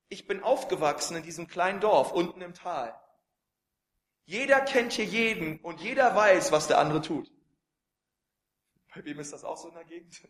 [0.09, 3.01] ich bin aufgewachsen in diesem kleinen Dorf unten im Tal.
[4.25, 7.31] Jeder kennt hier jeden und jeder weiß, was der andere tut.
[8.95, 10.21] Bei wem ist das auch so in der Gegend?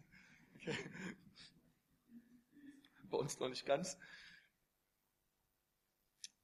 [0.56, 0.74] Okay.
[3.10, 3.98] Bei uns noch nicht ganz.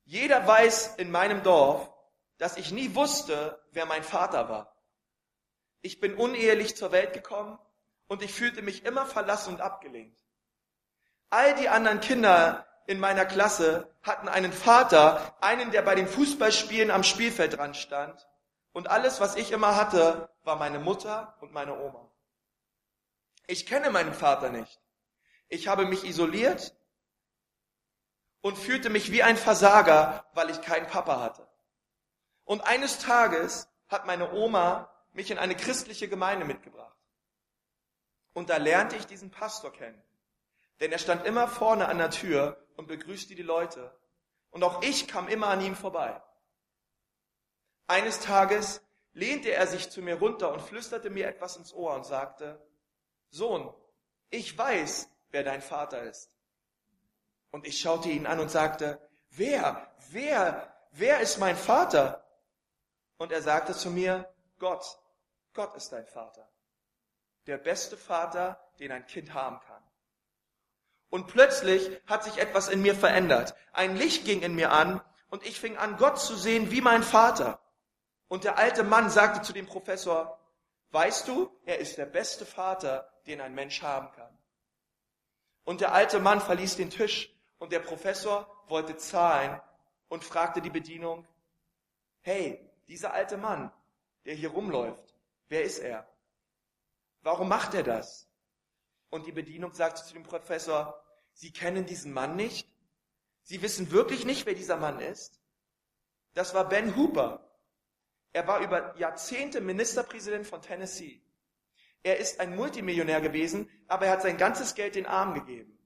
[0.04, 1.92] Jeder weiß in meinem Dorf,
[2.38, 4.76] dass ich nie wusste, wer mein Vater war.
[5.82, 7.58] Ich bin unehelich zur Welt gekommen
[8.06, 10.18] und ich fühlte mich immer verlassen und abgelehnt.
[11.30, 16.90] All die anderen Kinder in meiner Klasse hatten einen Vater, einen, der bei den Fußballspielen
[16.90, 18.28] am Spielfeld dran stand.
[18.72, 22.10] Und alles, was ich immer hatte, war meine Mutter und meine Oma.
[23.46, 24.80] Ich kenne meinen Vater nicht.
[25.48, 26.74] Ich habe mich isoliert
[28.40, 31.46] und fühlte mich wie ein Versager, weil ich keinen Papa hatte.
[32.42, 36.98] Und eines Tages hat meine Oma mich in eine christliche Gemeinde mitgebracht.
[38.32, 40.02] Und da lernte ich diesen Pastor kennen.
[40.80, 43.94] Denn er stand immer vorne an der Tür und begrüßte die Leute.
[44.50, 46.20] Und auch ich kam immer an ihm vorbei.
[47.86, 52.06] Eines Tages lehnte er sich zu mir runter und flüsterte mir etwas ins Ohr und
[52.06, 52.64] sagte,
[53.30, 53.72] Sohn,
[54.30, 56.36] ich weiß, wer dein Vater ist.
[57.50, 62.24] Und ich schaute ihn an und sagte, wer, wer, wer ist mein Vater?
[63.18, 64.98] Und er sagte zu mir, Gott,
[65.52, 66.48] Gott ist dein Vater.
[67.46, 69.79] Der beste Vater, den ein Kind haben kann.
[71.10, 73.54] Und plötzlich hat sich etwas in mir verändert.
[73.72, 77.02] Ein Licht ging in mir an und ich fing an, Gott zu sehen wie mein
[77.02, 77.60] Vater.
[78.28, 80.38] Und der alte Mann sagte zu dem Professor,
[80.92, 84.38] weißt du, er ist der beste Vater, den ein Mensch haben kann.
[85.64, 89.60] Und der alte Mann verließ den Tisch und der Professor wollte zahlen
[90.08, 91.26] und fragte die Bedienung,
[92.20, 93.72] hey, dieser alte Mann,
[94.24, 95.14] der hier rumläuft,
[95.48, 96.08] wer ist er?
[97.22, 98.29] Warum macht er das?
[99.10, 102.68] Und die Bedienung sagte zu dem Professor, Sie kennen diesen Mann nicht?
[103.42, 105.40] Sie wissen wirklich nicht, wer dieser Mann ist?
[106.34, 107.46] Das war Ben Hooper.
[108.32, 111.20] Er war über Jahrzehnte Ministerpräsident von Tennessee.
[112.02, 115.76] Er ist ein Multimillionär gewesen, aber er hat sein ganzes Geld den Armen gegeben.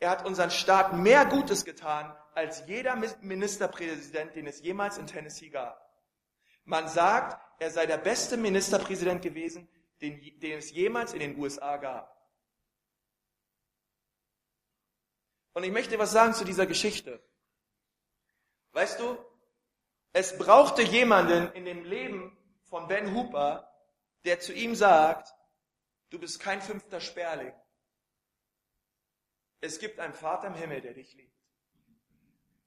[0.00, 5.50] Er hat unseren Staat mehr Gutes getan als jeder Ministerpräsident, den es jemals in Tennessee
[5.50, 5.80] gab.
[6.64, 9.68] Man sagt, er sei der beste Ministerpräsident gewesen,
[10.00, 12.17] den, den es jemals in den USA gab.
[15.58, 17.20] Und ich möchte was sagen zu dieser Geschichte.
[18.70, 19.18] Weißt du,
[20.12, 23.68] es brauchte jemanden in dem Leben von Ben Hooper,
[24.24, 25.34] der zu ihm sagt,
[26.10, 27.52] du bist kein fünfter Sperling.
[29.60, 31.42] Es gibt einen Vater im Himmel, der dich liebt.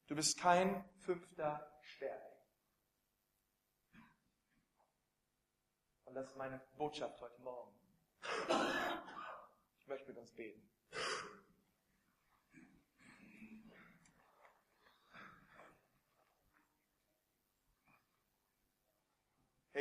[0.08, 2.36] Du bist kein fünfter Sperling.
[6.04, 7.74] Und das ist meine Botschaft heute Morgen.
[9.80, 10.70] Ich möchte mit uns beten.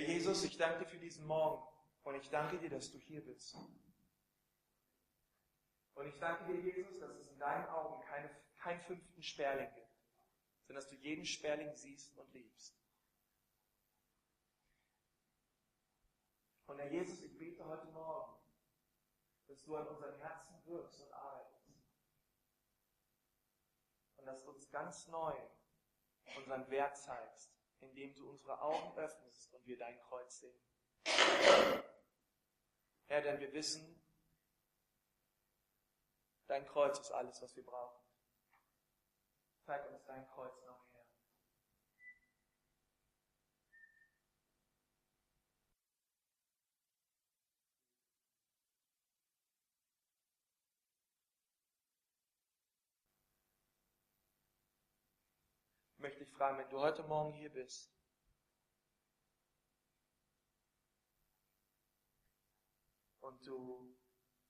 [0.01, 1.63] Herr Jesus, ich danke dir für diesen Morgen
[2.05, 3.55] und ich danke dir, dass du hier bist.
[5.95, 9.93] Und ich danke dir, Jesus, dass es in deinen Augen keine, keinen fünften Sperling gibt,
[10.63, 12.81] sondern dass du jeden Sperling siehst und liebst.
[16.65, 18.41] Und Herr Jesus, ich bete heute Morgen,
[19.49, 21.69] dass du an unseren Herzen wirkst und arbeitest.
[24.17, 25.35] Und dass du uns ganz neu
[26.39, 30.61] unseren Wert zeigst, indem du unsere Augen öffnest und wir dein Kreuz sehen.
[33.07, 34.01] Herr, denn wir wissen,
[36.47, 38.01] dein Kreuz ist alles, was wir brauchen.
[39.63, 40.81] Zeig uns dein Kreuz noch.
[56.00, 57.89] Ich möchte dich fragen, wenn du heute Morgen hier bist
[63.21, 63.97] und du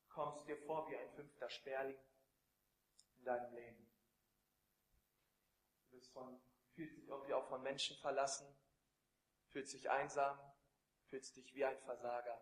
[0.08, 1.98] kommst dir vor wie ein fünfter Sperling
[3.18, 3.92] in deinem Leben.
[5.90, 6.40] Du bist von,
[6.72, 8.56] fühlst dich irgendwie auch von Menschen verlassen,
[9.50, 10.38] fühlst dich einsam,
[11.08, 12.40] fühlst dich wie ein Versager.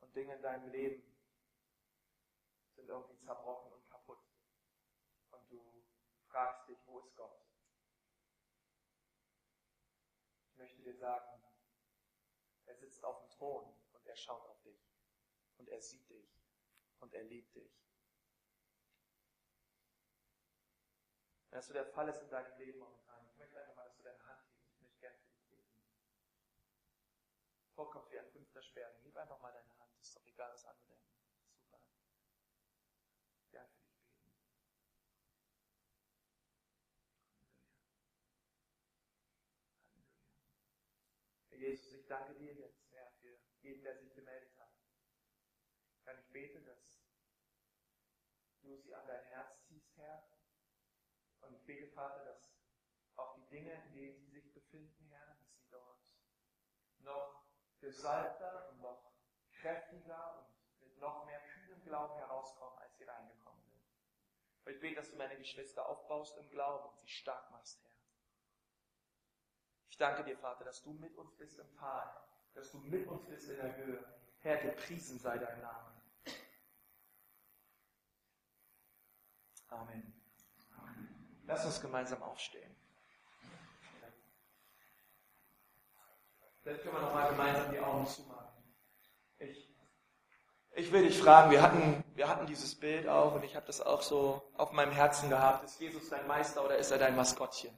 [0.00, 1.16] Und Dinge in deinem Leben
[2.74, 4.18] sind irgendwie zerbrochen und kaputt.
[5.30, 5.86] Und du
[6.30, 7.38] fragst dich, wo ist Gott?
[10.50, 11.42] Ich möchte dir sagen,
[12.66, 14.80] er sitzt auf dem Thron und er schaut auf dich.
[15.58, 16.40] Und er sieht dich.
[17.00, 17.80] Und er liebt dich.
[21.50, 23.96] Wenn das so der Fall ist in deinem Leben momentan, ich möchte einfach mal, dass
[23.96, 24.70] du deine Hand hebst.
[24.72, 25.82] Ich möchte gerne für dich beten.
[27.74, 29.02] Vorkommt wie ein fünfter Sperling.
[29.02, 29.98] Gib einfach mal deine Hand.
[30.00, 31.10] Ist doch egal, was andere denken.
[31.50, 31.80] Super.
[33.50, 34.20] Gern für dich beten.
[34.22, 34.52] Halleluja.
[39.88, 40.20] Halleluja.
[41.48, 44.72] Herr Jesus, ich danke dir jetzt, Herr, für jeden, der sich gemeldet hat.
[46.04, 47.04] Herr, ich bete, dass
[48.62, 50.26] du sie an dein Herz ziehst, Herr.
[51.42, 52.50] Und ich bete, Vater, dass
[53.16, 56.10] auch die Dinge, in denen sie sich befinden, Herr, dass sie dort
[57.00, 57.44] noch
[57.78, 59.12] gesalbter und noch
[59.52, 63.84] kräftiger und mit noch mehr kühlem Glauben herauskommen, als sie reingekommen sind.
[64.64, 67.99] Und ich bete, dass du meine Geschwister aufbaust im Glauben und sie stark machst, Herr.
[69.90, 72.10] Ich danke dir, Vater, dass du mit uns bist im Tal,
[72.54, 74.04] dass du mit uns bist in der Höhe.
[74.38, 75.92] Herr, gepriesen sei dein Name.
[79.68, 80.12] Amen.
[81.46, 82.74] Lass uns gemeinsam aufstehen.
[86.62, 88.62] Vielleicht können wir nochmal gemeinsam die Augen zumachen.
[89.38, 89.74] Ich,
[90.72, 93.80] ich will dich fragen, wir hatten, wir hatten dieses Bild auch und ich habe das
[93.80, 95.64] auch so auf meinem Herzen gehabt.
[95.64, 97.76] Ist Jesus dein Meister oder ist er dein Maskottchen?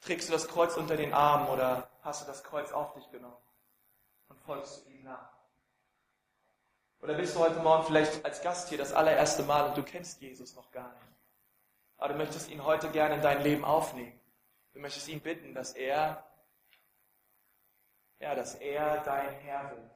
[0.00, 3.36] Trägst du das Kreuz unter den Armen oder hast du das Kreuz auf dich genommen
[4.28, 5.30] und folgst du ihm nach?
[7.02, 10.20] Oder bist du heute Morgen vielleicht als Gast hier das allererste Mal und du kennst
[10.20, 11.06] Jesus noch gar nicht?
[11.96, 14.18] Aber du möchtest ihn heute gerne in dein Leben aufnehmen.
[14.72, 16.24] Du möchtest ihn bitten, dass er,
[18.20, 19.90] ja, dass er dein Herr wird.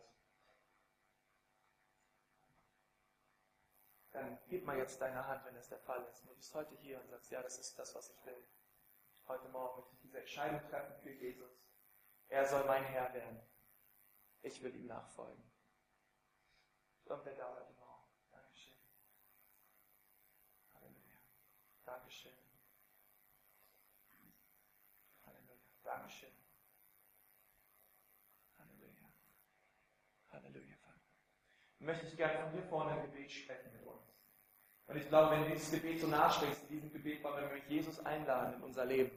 [4.12, 6.24] Dann gib mal jetzt deine Hand, wenn das der Fall ist.
[6.24, 8.44] Du bist heute hier und sagst, ja, das ist das, was ich will.
[9.26, 11.50] Heute Morgen möchte ich diese Entscheidung treffen für Jesus.
[12.28, 13.40] Er soll mein Herr werden.
[14.42, 15.42] Ich will ihm nachfolgen.
[17.06, 18.08] Irgendwer da heute Morgen.
[18.30, 18.76] Dankeschön.
[20.74, 21.18] Halleluja.
[21.84, 22.32] Dankeschön.
[25.22, 25.60] Halleluja.
[25.82, 26.32] Dankeschön.
[28.58, 29.12] Halleluja.
[30.30, 30.76] Halleluja,
[31.78, 34.13] möchte ich gerne von hier vorne ein Gebet sprechen mit uns.
[34.86, 38.04] Und ich glaube, wenn du dieses Gebet so nachsprichst, in diesem Gebet wollen wir Jesus
[38.04, 39.10] einladen in unser Leben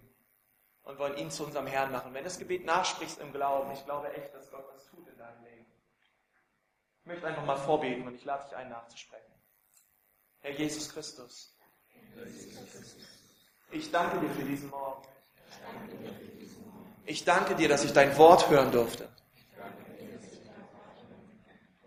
[0.83, 2.13] und wollen ihn zu unserem Herrn machen.
[2.13, 5.17] Wenn du das Gebet nachsprichst im Glauben, ich glaube echt, dass Gott das tut in
[5.17, 5.65] deinem Leben.
[7.01, 9.33] Ich möchte einfach mal vorbeten und ich lade dich ein, nachzusprechen.
[10.39, 11.57] Herr Jesus Christus,
[13.71, 15.05] ich danke dir für diesen Morgen.
[17.05, 19.09] Ich danke dir, dass ich dein Wort hören durfte.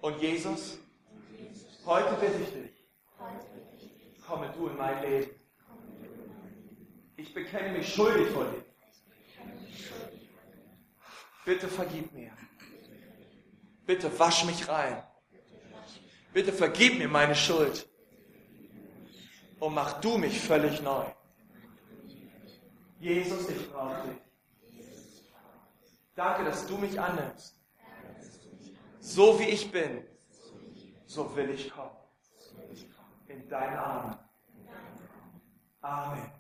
[0.01, 0.78] Und Jesus,
[1.85, 2.69] heute bitte ich dich,
[4.31, 5.31] komme du in mein Leben.
[7.16, 8.64] Ich bekenne mich schuldig vor dir.
[11.45, 12.31] Bitte vergib mir.
[13.87, 15.03] Bitte wasch mich rein.
[16.33, 17.89] Bitte vergib mir meine Schuld.
[19.59, 21.07] Und mach du mich völlig neu.
[23.01, 24.18] Jesus, ich brauche dich.
[26.14, 27.61] Danke, dass du mich annimmst.
[29.01, 30.05] So wie ich bin,
[31.07, 32.01] so will ich kommen.
[33.31, 34.18] In deinen Armen.
[35.83, 36.39] Amen.